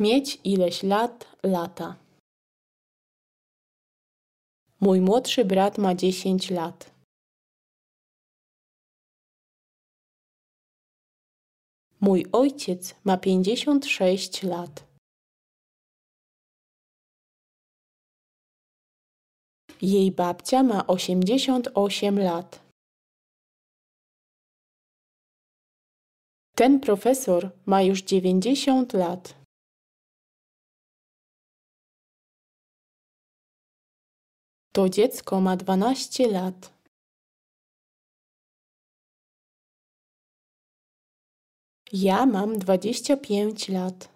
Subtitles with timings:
[0.00, 1.96] Mieć ileś lat, lata.
[4.80, 6.90] Mój młodszy brat ma 10 lat.
[12.00, 14.84] Mój ojciec ma 56 lat.
[19.82, 22.60] Jej babcia ma 88 lat.
[26.56, 29.39] Ten profesor ma już 90 lat.
[34.72, 36.80] To dziecko ma 12 lat.
[41.92, 44.08] Ja mam 25 lat.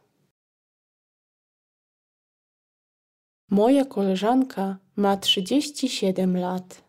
[3.51, 6.85] Moja koleżanka ma 37 lat.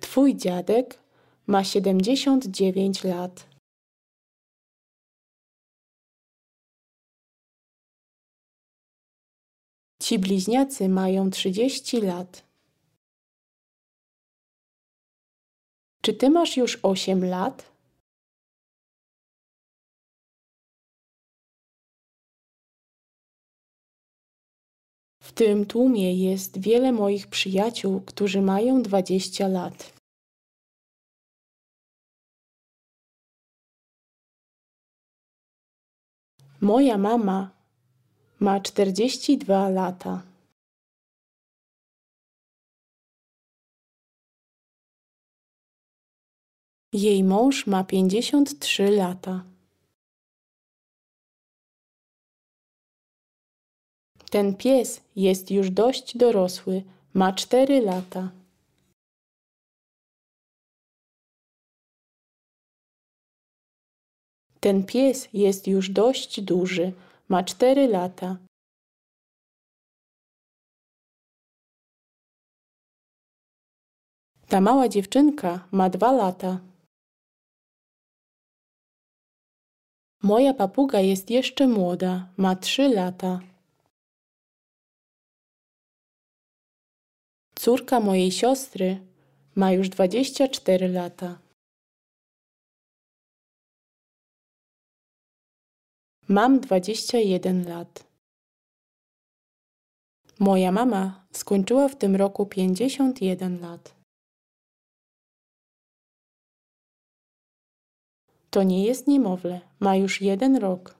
[0.00, 0.98] Twój dziadek
[1.46, 3.51] ma 79 lat.
[10.12, 12.46] Ci bliźniacy mają 30 lat.
[16.02, 17.72] Czy ty masz już 8 lat?
[25.22, 29.92] W tym tłumie jest wiele moich przyjaciół, którzy mają 20 lat.
[36.60, 37.61] Moja mama
[38.42, 40.22] ma 42 lata.
[46.92, 49.44] Jej mąż ma 53 lata.
[54.30, 58.30] Ten pies jest już dość dorosły, ma 4 lata.
[64.60, 66.92] Ten pies jest już dość duży,
[67.32, 68.36] ma 4 lata.
[74.48, 76.60] Ta mała dziewczynka ma 2 lata.
[80.22, 83.40] Moja papuga jest jeszcze młoda, ma 3 lata.
[87.54, 89.06] Córka mojej siostry
[89.54, 91.41] ma już 24 lata.
[96.28, 98.06] Mam 21 lat.
[100.38, 103.94] Moja mama skończyła w tym roku 51 lat.
[108.50, 110.98] To nie jest niemowlę, ma już jeden rok.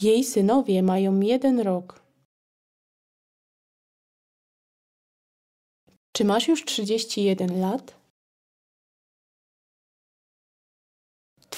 [0.00, 2.02] Jej synowie mają jeden rok.
[6.12, 7.97] Czy masz już 31 lat?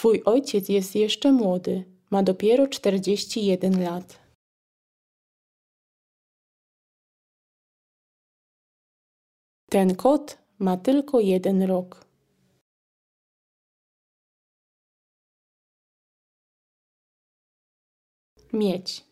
[0.00, 4.20] Twój ojciec jest jeszcze młody, ma dopiero 41 lat.
[9.70, 12.06] Ten kot ma tylko jeden rok.
[18.52, 19.04] Mieć.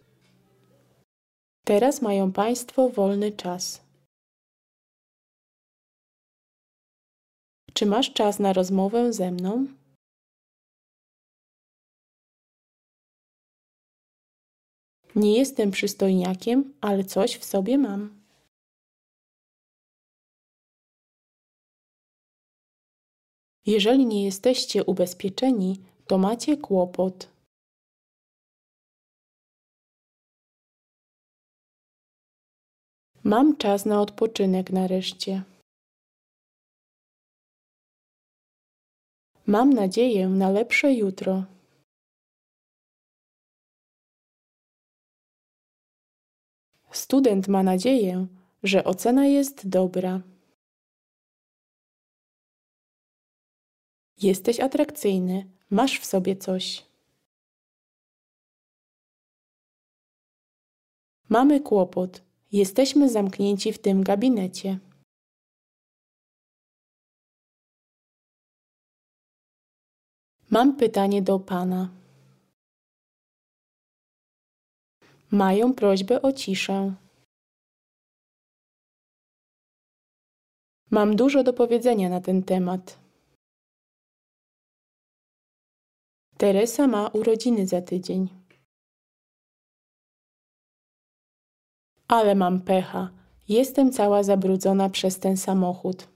[1.64, 3.84] Teraz mają Państwo wolny czas.
[7.74, 9.77] Czy masz czas na rozmowę ze mną?
[15.18, 18.22] Nie jestem przystojniakiem, ale coś w sobie mam.
[23.66, 27.28] Jeżeli nie jesteście ubezpieczeni, to macie kłopot.
[33.24, 35.42] Mam czas na odpoczynek nareszcie.
[39.46, 41.57] Mam nadzieję na lepsze jutro.
[46.92, 48.26] Student ma nadzieję,
[48.62, 50.22] że ocena jest dobra.
[54.22, 56.86] Jesteś atrakcyjny, masz w sobie coś.
[61.28, 62.22] Mamy kłopot,
[62.52, 64.78] jesteśmy zamknięci w tym gabinecie.
[70.50, 71.97] Mam pytanie do pana.
[75.30, 76.94] Mają prośbę o ciszę.
[80.90, 82.98] Mam dużo do powiedzenia na ten temat.
[86.38, 88.28] Teresa ma urodziny za tydzień.
[92.08, 93.10] Ale mam pecha.
[93.48, 96.08] Jestem cała zabrudzona przez ten samochód.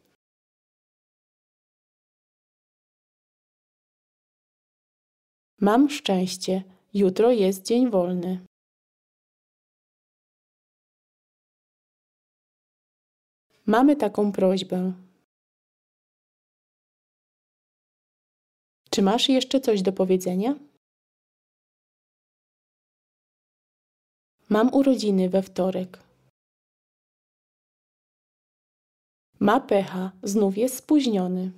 [5.60, 6.64] Mam szczęście.
[6.94, 8.46] Jutro jest dzień wolny.
[13.74, 14.92] Mamy taką prośbę.
[18.90, 20.54] Czy masz jeszcze coś do powiedzenia?
[24.48, 25.98] Mam urodziny we wtorek.
[29.40, 31.52] Ma pecha, znów jest spóźniony.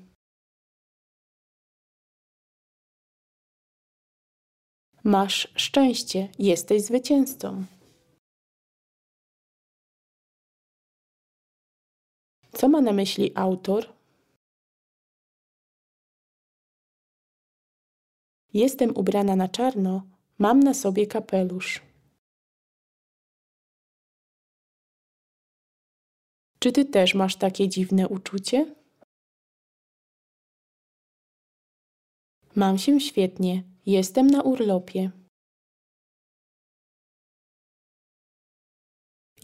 [5.05, 7.65] Masz szczęście, jesteś zwycięzcą.
[12.65, 13.93] Co ma na myśli autor?
[18.55, 20.03] Jestem ubrana na czarno,
[20.39, 21.83] mam na sobie kapelusz.
[26.59, 28.75] Czy ty też masz takie dziwne uczucie?
[32.55, 35.11] Mam się świetnie, jestem na urlopie.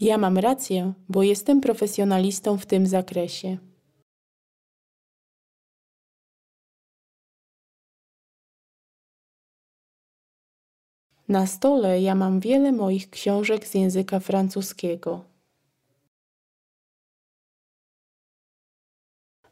[0.01, 3.57] Ja mam rację, bo jestem profesjonalistą w tym zakresie.
[11.27, 15.25] Na stole ja mam wiele moich książek z języka francuskiego.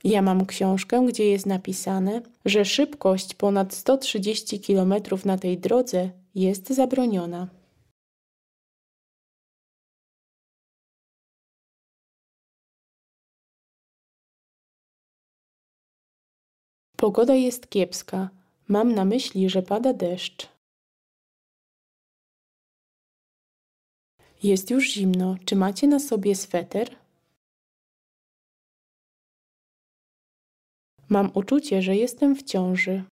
[0.04, 4.94] Ja mam książkę, gdzie jest napisane, że szybkość ponad 130 km
[5.26, 7.59] na tej drodze jest zabroniona.
[17.00, 18.30] Pogoda jest kiepska.
[18.68, 20.50] Mam na myśli, że pada deszcz.
[24.44, 25.36] Jest już zimno.
[25.46, 26.96] Czy macie na sobie sweter?
[31.10, 33.04] Mam uczucie, że jestem w ciąży.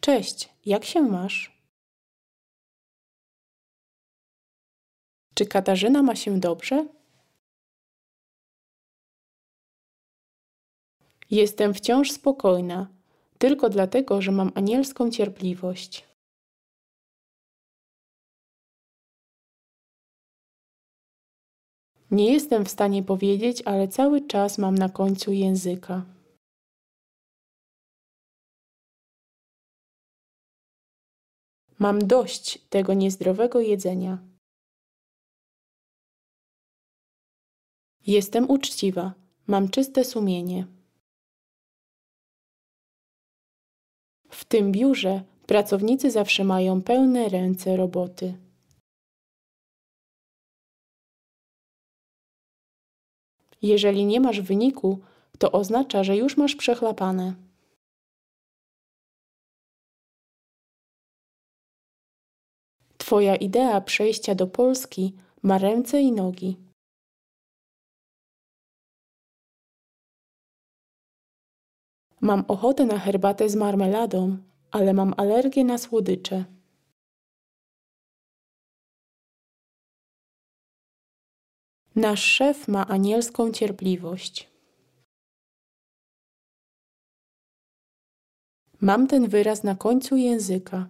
[0.00, 1.62] Cześć, jak się masz?
[5.34, 6.99] Czy Katarzyna ma się dobrze?
[11.30, 12.88] Jestem wciąż spokojna,
[13.38, 16.10] tylko dlatego, że mam anielską cierpliwość.
[22.10, 26.04] Nie jestem w stanie powiedzieć, ale cały czas mam na końcu języka.
[31.78, 34.18] Mam dość tego niezdrowego jedzenia.
[38.06, 39.14] Jestem uczciwa,
[39.46, 40.79] mam czyste sumienie.
[44.50, 48.34] Tym biurze pracownicy zawsze mają pełne ręce roboty.
[53.62, 55.00] Jeżeli nie masz wyniku,
[55.38, 57.34] to oznacza, że już masz przechlapane.
[62.98, 66.69] Twoja idea przejścia do Polski ma ręce i nogi.
[72.20, 74.38] Mam ochotę na herbatę z marmeladą,
[74.70, 76.44] ale mam alergię na słodycze.
[81.94, 84.50] Nasz szef ma anielską cierpliwość.
[88.80, 90.88] Mam ten wyraz na końcu języka.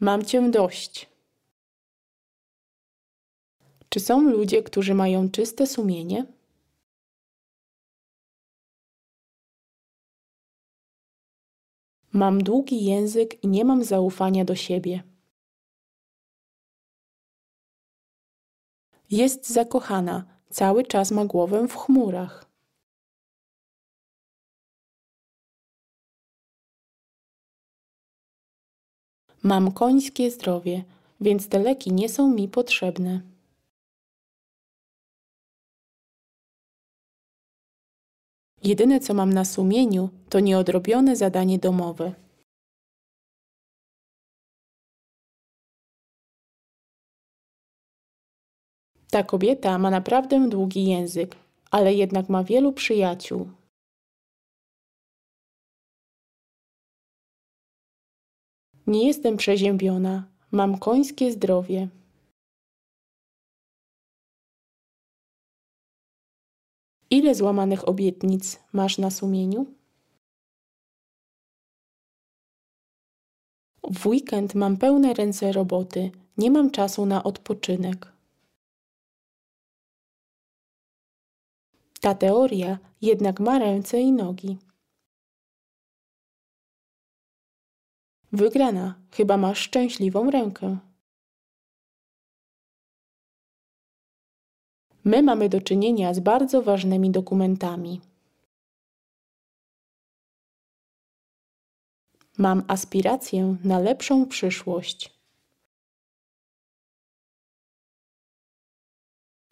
[0.00, 1.08] Mam cię dość.
[3.88, 6.26] Czy są ludzie, którzy mają czyste sumienie?
[12.14, 15.02] Mam długi język i nie mam zaufania do siebie.
[19.10, 22.50] Jest zakochana, cały czas ma głowę w chmurach.
[29.42, 30.84] Mam końskie zdrowie,
[31.20, 33.33] więc te leki nie są mi potrzebne.
[38.64, 42.14] Jedyne co mam na sumieniu, to nieodrobione zadanie domowe.
[49.10, 51.36] Ta kobieta ma naprawdę długi język,
[51.70, 53.50] ale jednak ma wielu przyjaciół.
[58.86, 61.88] Nie jestem przeziębiona, mam końskie zdrowie.
[67.14, 69.66] Ile złamanych obietnic masz na sumieniu?
[73.82, 78.12] W weekend mam pełne ręce roboty, nie mam czasu na odpoczynek.
[82.00, 84.58] Ta teoria jednak ma ręce i nogi.
[88.32, 90.78] Wygrana, chyba masz szczęśliwą rękę.
[95.04, 98.00] My mamy do czynienia z bardzo ważnymi dokumentami.
[102.38, 105.14] Mam aspirację na lepszą przyszłość.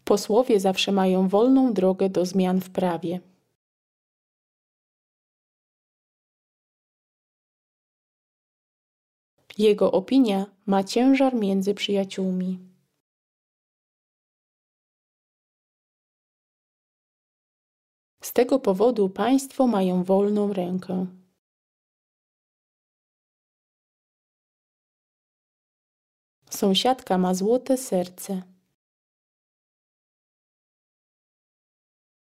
[0.03, 3.19] Posłowie zawsze mają wolną drogę do zmian w prawie.
[9.57, 12.72] Jego opinia ma ciężar między przyjaciółmi.
[18.33, 21.05] Z tego powodu państwo mają wolną rękę.
[26.49, 28.41] Sąsiadka ma złote serce.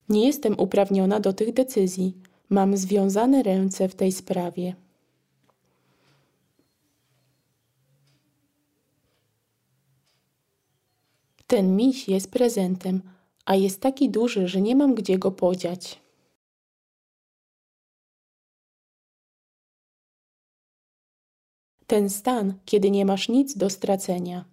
[0.10, 2.18] Nie jestem uprawniona do tych decyzji.
[2.50, 4.76] Mam związane ręce w tej sprawie.
[11.48, 13.17] Ten miś jest prezentem,
[13.48, 16.02] a jest taki duży, że nie mam gdzie go podziać.
[21.88, 24.46] Ten stan, kiedy nie masz nic do stracenia.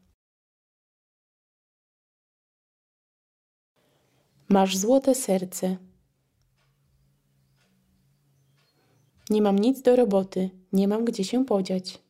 [4.48, 5.76] Masz złote serce.
[9.30, 12.02] Nie mam nic do roboty, nie mam gdzie się podziać.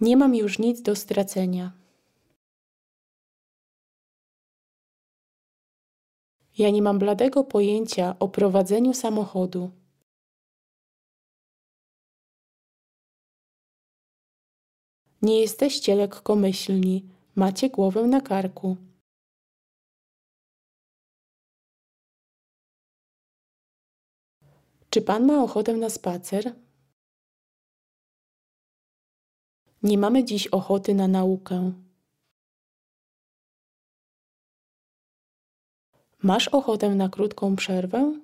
[0.00, 1.85] Nie mam już nic do stracenia.
[6.58, 9.70] Ja nie mam bladego pojęcia o prowadzeniu samochodu.
[15.22, 18.76] Nie jesteście lekkomyślni, macie głowę na karku.
[24.90, 26.54] Czy pan ma ochotę na spacer?
[29.82, 31.85] Nie mamy dziś ochoty na naukę.
[36.26, 38.20] Masz ochotę na krótką przerwę?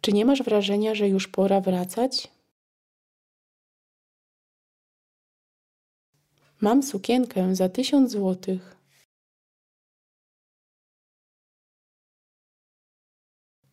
[0.00, 2.30] Czy nie masz wrażenia, że już pora wracać?
[6.60, 8.76] Mam sukienkę za tysiąc złotych.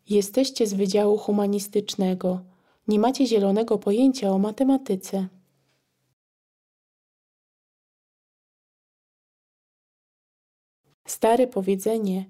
[0.09, 2.41] Jesteście z Wydziału Humanistycznego.
[2.87, 5.38] Nie macie zielonego pojęcia o matematyce.
[11.09, 12.25] Stare powiedzenie,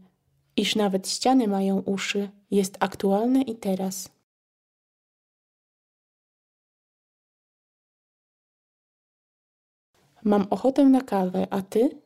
[0.55, 4.09] iż nawet ściany mają uszy, jest aktualne i teraz.
[10.23, 12.01] Mam ochotę na kawę, a ty?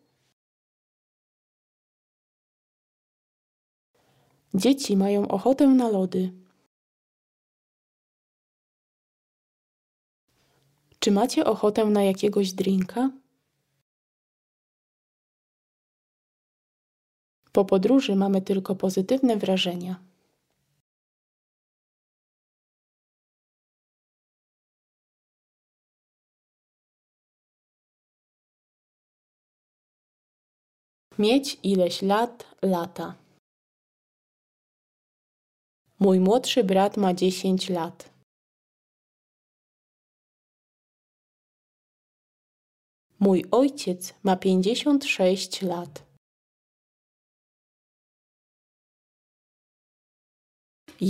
[4.53, 6.34] Dzieci mają ochotę na lody.
[11.00, 13.23] Czy macie ochotę na jakiegoś drinka?
[17.55, 20.03] Po podróży mamy tylko pozytywne wrażenia.
[31.19, 33.15] Mieć ileś lat, lata.
[36.00, 38.13] Mój młodszy brat ma dziesięć lat.
[43.19, 46.12] Mój ojciec ma pięćdziesiąt sześć lat.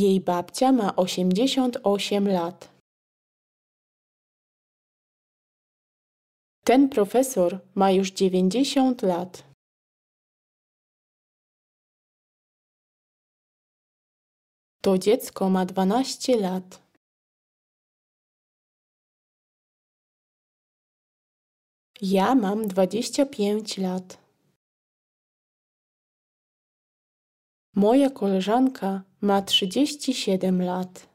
[0.01, 2.59] Jej babcia ma osiemdziesiąt osiem lat.
[6.65, 9.43] Ten profesor ma już dziewięćdziesiąt lat.
[14.81, 16.67] To dziecko ma dwanaście lat.
[22.01, 24.07] Ja mam dwadzieścia pięć lat.
[27.75, 31.08] Moja koleżanka ma trzydzieści siedem lat.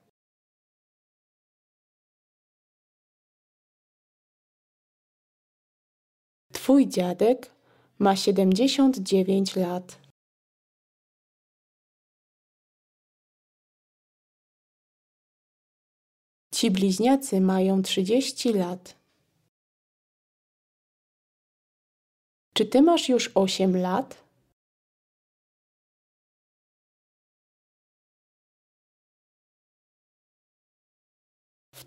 [6.53, 7.51] Twój dziadek
[7.99, 10.01] ma siedemdziesiąt dziewięć lat.
[16.55, 18.99] Ci bliźniacy mają trzydzieści lat.
[22.55, 24.28] Czy ty masz już osiem lat?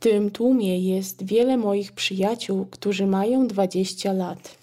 [0.01, 4.57] Tym tłumie jest wiele moich przyjaciół, którzy mają 20 lat.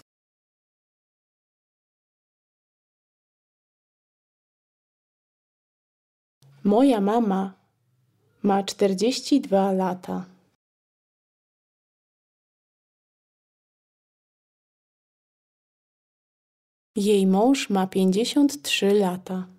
[6.63, 7.53] Moja mama
[8.43, 10.25] ma 42 lata.
[16.95, 19.58] Jej mąż ma 53 lata.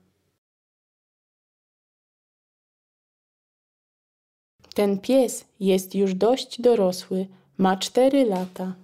[4.80, 7.26] Ten pies jest już dość dorosły,
[7.58, 8.74] ma 4 lata.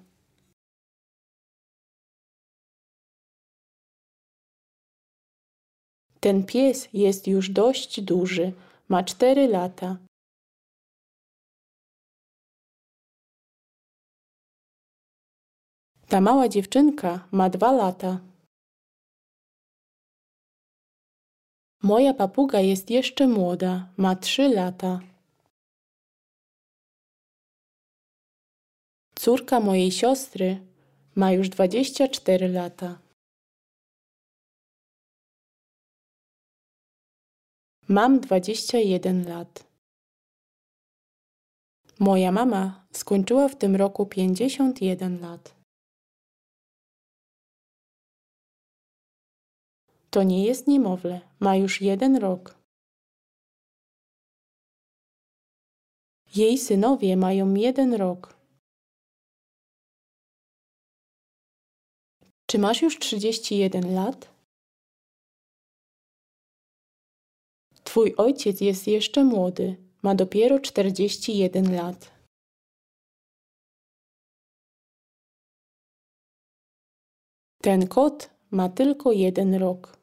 [6.21, 8.53] Ten pies jest już dość duży,
[8.89, 9.97] ma 4 lata.
[16.09, 18.21] Ta mała dziewczynka ma 2 lata.
[21.83, 25.16] Moja papuga jest jeszcze młoda, ma 3 lata.
[29.27, 30.61] Córka mojej siostry
[31.15, 32.99] ma już 24 lata.
[37.89, 39.67] Mam 21 lat.
[41.99, 45.55] Moja mama skończyła w tym roku 51 lat.
[50.11, 52.59] To nie jest niemowlę, ma już jeden rok.
[56.35, 58.36] Jej synowie mają jeden rok.
[62.57, 64.29] Czy masz już 31 lat?
[67.85, 72.11] Twój ojciec jest jeszcze młody, ma dopiero 41 lat.
[77.63, 79.99] Ten kot ma tylko jeden rok.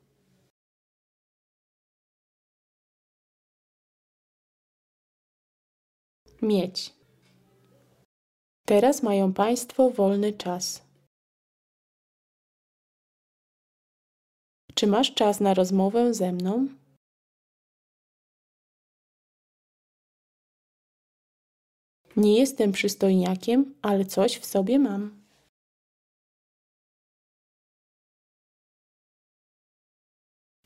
[6.42, 6.94] Mieć.
[8.66, 10.83] Teraz mają Państwo wolny czas.
[14.76, 16.68] Czy masz czas na rozmowę ze mną?
[22.18, 25.24] Nie jestem przystojniakiem, ale coś w sobie mam.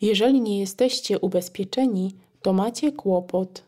[0.01, 3.67] Jeżeli nie jesteście ubezpieczeni, to macie kłopot.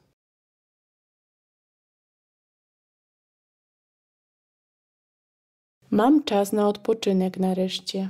[5.92, 8.10] Mam czas na odpoczynek nareszcie.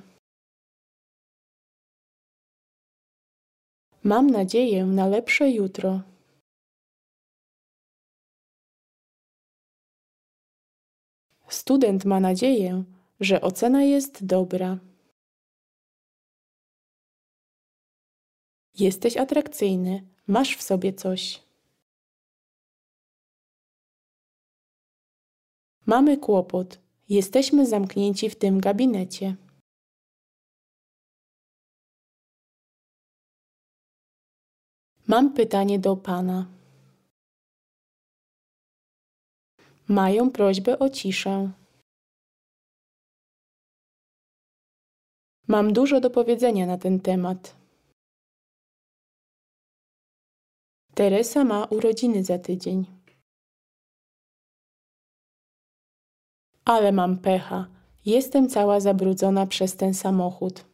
[4.12, 6.02] Mam nadzieję na lepsze jutro.
[11.50, 12.84] Student ma nadzieję,
[13.20, 14.78] że ocena jest dobra.
[18.80, 21.44] Jesteś atrakcyjny, masz w sobie coś.
[25.86, 29.36] Mamy kłopot, jesteśmy zamknięci w tym gabinecie.
[35.10, 36.46] Mam pytanie do pana.
[39.88, 41.52] Mają prośbę o ciszę.
[45.48, 47.56] Mam dużo do powiedzenia na ten temat.
[50.94, 52.86] Teresa ma urodziny za tydzień.
[56.66, 57.68] Ale mam pecha.
[58.06, 60.69] Jestem cała zabrudzona przez ten samochód.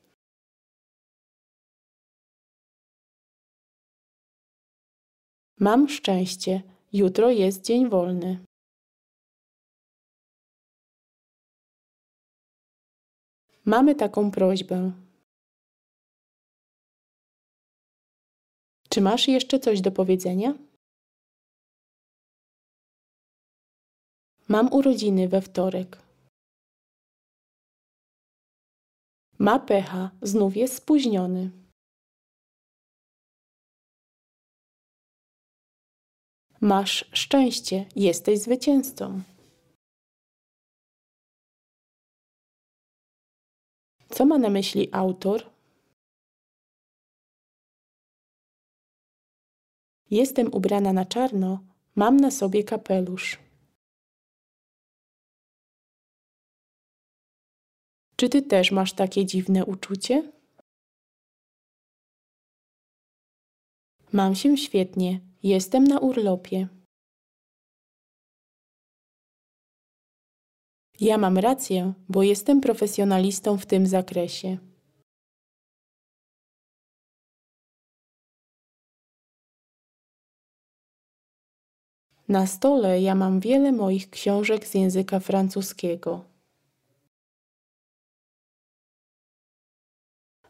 [5.68, 6.64] Mam szczęście.
[6.94, 8.46] Jutro jest dzień wolny.
[13.66, 14.92] Mamy taką prośbę.
[18.90, 20.54] Czy masz jeszcze coś do powiedzenia?
[24.48, 26.02] Mam urodziny we wtorek.
[29.40, 31.65] Ma pecha, znów jest spóźniony.
[36.66, 39.22] Masz szczęście, jesteś zwycięzcą.
[44.10, 45.50] Co ma na myśli autor?
[50.12, 51.60] Jestem ubrana na czarno,
[51.96, 53.40] mam na sobie kapelusz.
[58.16, 60.32] Czy ty też masz takie dziwne uczucie?
[64.14, 66.68] Mam się świetnie, jestem na urlopie.
[71.00, 74.58] Ja mam rację, bo jestem profesjonalistą w tym zakresie.
[82.28, 86.35] Na stole ja mam wiele moich książek z języka francuskiego.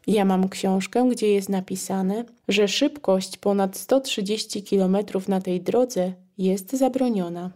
[0.06, 4.96] Ja mam książkę, gdzie jest napisane, że szybkość ponad 130 km
[5.28, 7.50] na tej drodze jest zabroniona.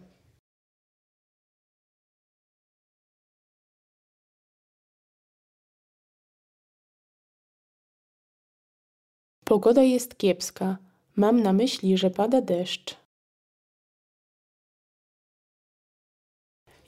[9.45, 10.77] Pogoda jest kiepska.
[11.15, 12.97] Mam na myśli, że pada deszcz.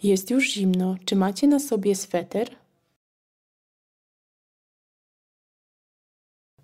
[0.04, 0.96] Jest już zimno.
[1.06, 2.63] Czy macie na sobie sweter?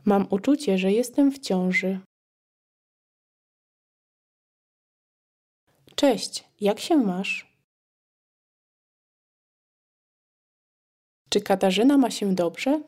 [0.10, 2.00] Mam uczucie, że jestem w ciąży.
[5.96, 7.58] Cześć, jak się masz?
[11.30, 12.84] Czy Katarzyna ma się dobrze?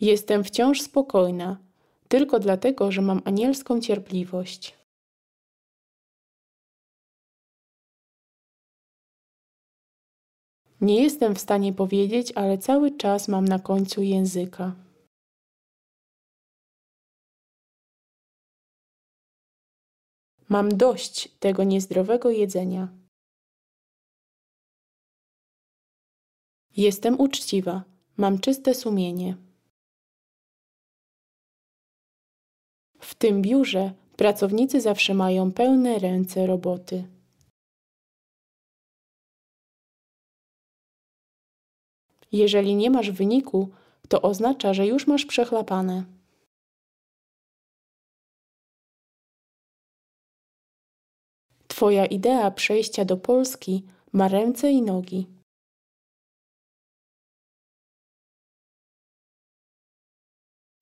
[0.00, 1.58] Jestem wciąż spokojna,
[2.08, 4.83] tylko dlatego, że mam anielską cierpliwość.
[10.84, 14.74] Nie jestem w stanie powiedzieć, ale cały czas mam na końcu języka.
[20.48, 22.88] Mam dość tego niezdrowego jedzenia.
[26.76, 27.84] Jestem uczciwa,
[28.16, 29.36] mam czyste sumienie.
[33.00, 37.14] W tym biurze pracownicy zawsze mają pełne ręce roboty.
[42.34, 43.70] Jeżeli nie masz wyniku,
[44.08, 46.04] to oznacza, że już masz przechlapane.
[51.68, 55.26] Twoja idea przejścia do Polski ma ręce i nogi.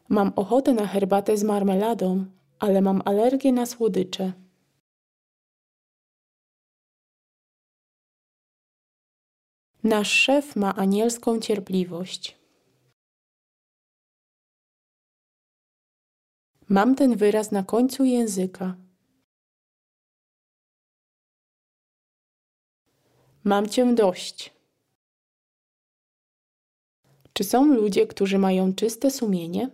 [0.08, 2.26] Mam ochotę na herbatę z marmeladą,
[2.58, 4.41] ale mam alergię na słodycze.
[9.84, 12.36] Nasz szef ma anielską cierpliwość.
[16.68, 18.76] Mam ten wyraz na końcu języka.
[23.44, 24.52] Mam cię dość.
[27.32, 29.70] Czy są ludzie, którzy mają czyste sumienie?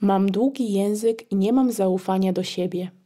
[0.00, 3.05] Mam długi język i nie mam zaufania do siebie.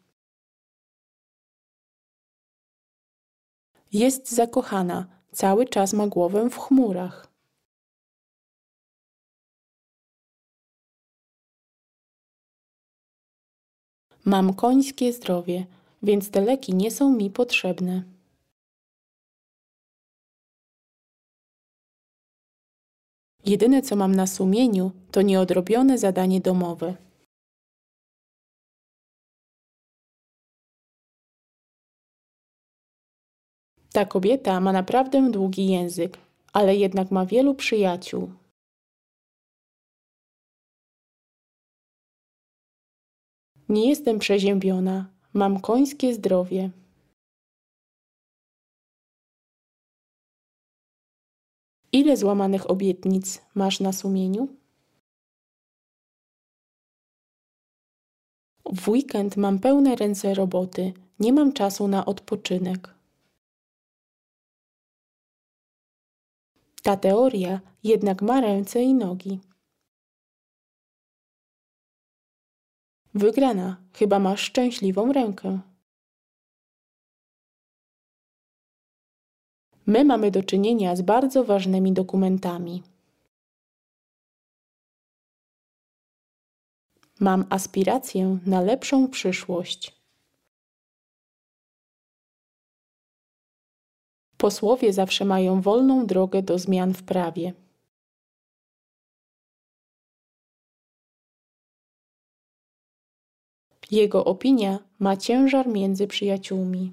[3.93, 7.29] Jest zakochana, cały czas ma głowę w chmurach.
[14.25, 15.67] Mam końskie zdrowie,
[16.03, 18.03] więc te leki nie są mi potrzebne.
[23.45, 27.10] Jedyne co mam na sumieniu, to nieodrobione zadanie domowe.
[33.93, 36.19] Ta kobieta ma naprawdę długi język,
[36.53, 38.33] ale jednak ma wielu przyjaciół.
[43.69, 46.71] Nie jestem przeziębiona, mam końskie zdrowie.
[51.93, 54.49] Ile złamanych obietnic masz na sumieniu?
[58.65, 63.00] W weekend mam pełne ręce roboty, nie mam czasu na odpoczynek.
[66.83, 69.41] Ta teoria jednak ma ręce i nogi.
[73.15, 75.61] Wygrana, chyba masz szczęśliwą rękę.
[79.87, 82.83] My mamy do czynienia z bardzo ważnymi dokumentami.
[87.21, 90.00] Mam aspirację na lepszą przyszłość.
[94.41, 97.53] Posłowie zawsze mają wolną drogę do zmian w prawie.
[103.91, 106.93] Jego opinia ma ciężar między przyjaciółmi.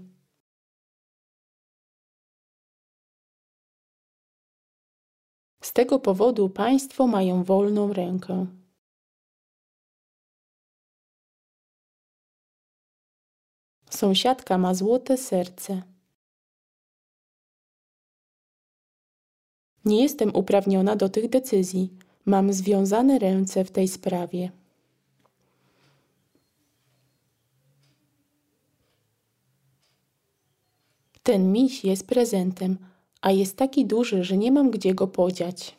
[5.62, 8.46] Z tego powodu państwo mają wolną rękę.
[13.90, 15.97] Sąsiadka ma złote serce.
[19.88, 21.90] Nie jestem uprawniona do tych decyzji.
[22.26, 24.52] Mam związane ręce w tej sprawie.
[31.24, 32.78] Ten miś jest prezentem,
[33.22, 35.78] a jest taki duży, że nie mam gdzie go podziać.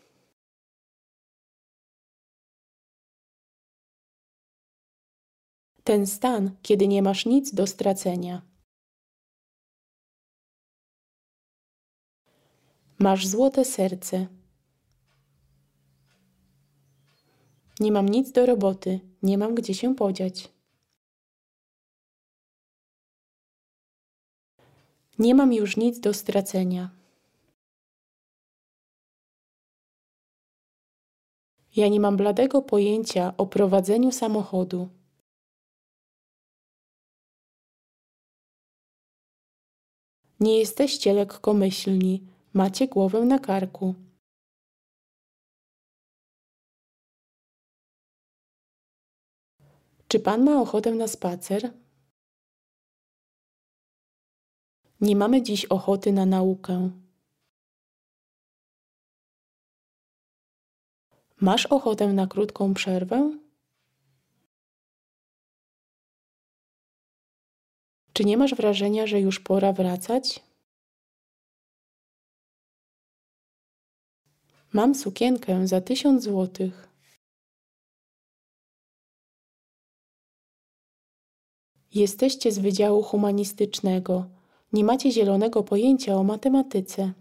[5.85, 8.43] Ten stan, kiedy nie masz nic do stracenia.
[12.99, 14.27] Masz złote serce.
[17.81, 20.53] Nie mam nic do roboty, nie mam gdzie się podziać.
[25.19, 26.91] Nie mam już nic do stracenia.
[31.77, 34.89] Ja nie mam bladego pojęcia o prowadzeniu samochodu.
[40.41, 43.95] Nie jesteście lekkomyślni, macie głowę na karku.
[50.09, 51.73] Czy pan ma ochotę na spacer?
[55.01, 56.91] Nie mamy dziś ochoty na naukę.
[61.41, 63.39] Masz ochotę na krótką przerwę?
[68.13, 70.48] Czy nie masz wrażenia, że już pora wracać?
[74.73, 76.89] Mam sukienkę za tysiąc złotych.
[81.95, 84.27] Jesteście z Wydziału Humanistycznego.
[84.73, 87.13] Nie macie zielonego pojęcia o matematyce.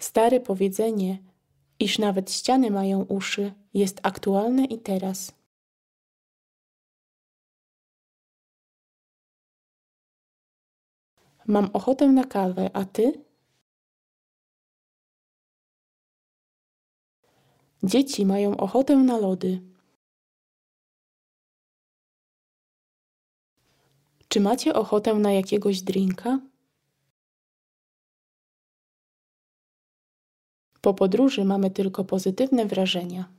[0.00, 1.18] Stare powiedzenie,
[1.78, 5.35] iż nawet ściany mają uszy, jest aktualne i teraz.
[11.48, 13.24] Mam ochotę na kawę, a ty?
[17.82, 19.62] Dzieci mają ochotę na lody.
[24.28, 26.40] Czy macie ochotę na jakiegoś drinka?
[30.80, 33.35] Po podróży mamy tylko pozytywne wrażenia.